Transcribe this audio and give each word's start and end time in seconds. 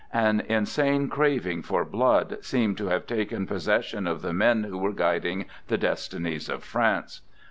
An 0.13 0.39
insane 0.39 1.09
craving 1.09 1.61
for 1.61 1.85
blood 1.85 2.39
seemed 2.43 2.75
to 2.79 2.87
have 2.87 3.05
taken 3.05 3.45
possession 3.45 4.07
of 4.07 4.23
the 4.23 4.33
men 4.33 4.63
who 4.63 4.79
were 4.79 4.93
guiding 4.93 5.45
the 5.67 5.77
destinies 5.77 6.49
of 6.49 6.63
France. 6.63 7.21